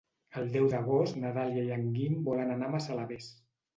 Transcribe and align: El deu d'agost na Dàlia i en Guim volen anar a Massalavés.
El 0.39 0.47
deu 0.55 0.69
d'agost 0.71 1.19
na 1.25 1.33
Dàlia 1.37 1.67
i 1.67 1.71
en 1.77 1.85
Guim 1.99 2.17
volen 2.31 2.51
anar 2.55 2.71
a 2.71 2.77
Massalavés. 2.77 3.29